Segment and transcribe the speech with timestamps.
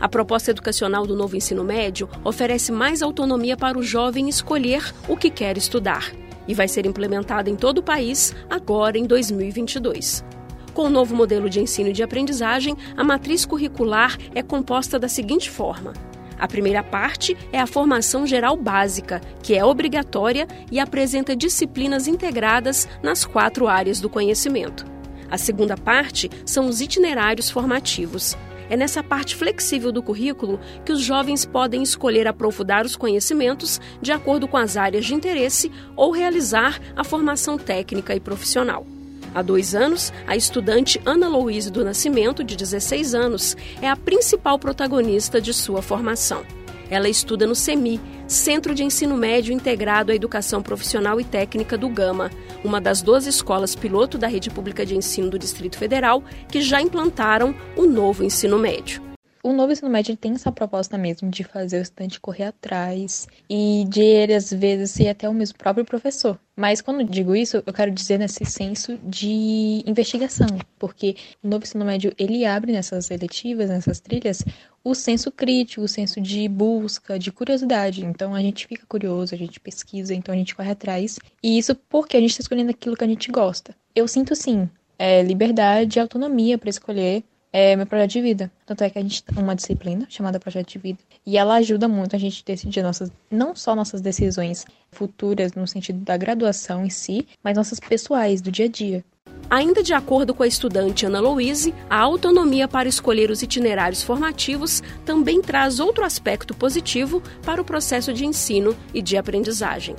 [0.00, 5.16] A proposta educacional do novo ensino médio oferece mais autonomia para o jovem escolher o
[5.16, 6.12] que quer estudar
[6.46, 10.24] e vai ser implementada em todo o país agora em 2022.
[10.74, 15.08] Com o novo modelo de ensino e de aprendizagem, a matriz curricular é composta da
[15.08, 15.92] seguinte forma:
[16.42, 22.88] a primeira parte é a formação geral básica, que é obrigatória e apresenta disciplinas integradas
[23.00, 24.84] nas quatro áreas do conhecimento.
[25.30, 28.36] A segunda parte são os itinerários formativos.
[28.68, 34.10] É nessa parte flexível do currículo que os jovens podem escolher aprofundar os conhecimentos de
[34.10, 38.84] acordo com as áreas de interesse ou realizar a formação técnica e profissional.
[39.34, 44.58] Há dois anos, a estudante Ana Louise do Nascimento, de 16 anos, é a principal
[44.58, 46.42] protagonista de sua formação.
[46.90, 51.88] Ela estuda no CEMI, Centro de Ensino Médio Integrado à Educação Profissional e Técnica do
[51.88, 52.30] Gama,
[52.62, 56.82] uma das 12 escolas piloto da Rede Pública de Ensino do Distrito Federal que já
[56.82, 59.11] implantaram o novo ensino médio
[59.42, 63.84] o novo ensino médio tem essa proposta mesmo de fazer o estudante correr atrás e
[63.88, 66.38] de ele, às vezes, ser até o mesmo próprio professor.
[66.54, 70.46] Mas quando digo isso, eu quero dizer nesse senso de investigação,
[70.78, 74.44] porque o novo ensino médio ele abre nessas eletivas, nessas trilhas,
[74.84, 78.04] o senso crítico, o senso de busca, de curiosidade.
[78.04, 81.18] Então a gente fica curioso, a gente pesquisa, então a gente corre atrás.
[81.42, 83.74] E isso porque a gente está escolhendo aquilo que a gente gosta.
[83.92, 88.50] Eu sinto sim é, liberdade e autonomia para escolher é meu projeto de vida.
[88.64, 91.86] Tanto é que a gente tem uma disciplina chamada projeto de vida e ela ajuda
[91.86, 96.90] muito a gente decidir nossas, não só nossas decisões futuras no sentido da graduação em
[96.90, 99.04] si, mas nossas pessoais do dia a dia.
[99.50, 104.82] Ainda de acordo com a estudante Ana Louise, a autonomia para escolher os itinerários formativos
[105.04, 109.94] também traz outro aspecto positivo para o processo de ensino e de aprendizagem.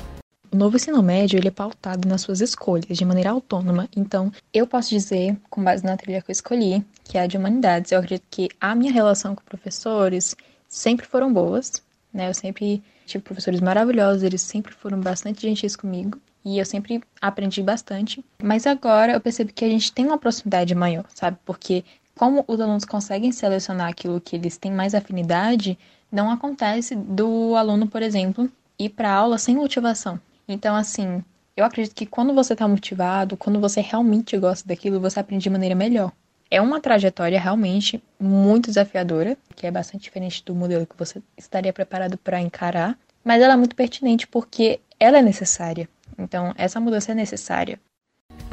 [0.53, 3.89] O novo ensino médio ele é pautado nas suas escolhas de maneira autônoma.
[3.97, 7.37] Então, eu posso dizer, com base na trilha que eu escolhi, que é a de
[7.37, 10.35] humanidades, eu acredito que a minha relação com professores
[10.69, 11.81] sempre foram boas,
[12.13, 12.29] né?
[12.29, 17.63] Eu sempre tive professores maravilhosos, eles sempre foram bastante gentis comigo e eu sempre aprendi
[17.63, 18.23] bastante.
[18.39, 21.35] Mas agora eu percebo que a gente tem uma proximidade maior, sabe?
[21.43, 21.83] Porque
[22.13, 25.79] como os alunos conseguem selecionar aquilo que eles têm mais afinidade,
[26.11, 30.19] não acontece do aluno, por exemplo, ir para aula sem motivação.
[30.53, 31.23] Então, assim,
[31.57, 35.49] eu acredito que quando você está motivado, quando você realmente gosta daquilo, você aprende de
[35.49, 36.11] maneira melhor.
[36.49, 41.73] É uma trajetória realmente muito desafiadora, que é bastante diferente do modelo que você estaria
[41.73, 45.89] preparado para encarar, mas ela é muito pertinente porque ela é necessária.
[46.17, 47.79] Então, essa mudança é necessária.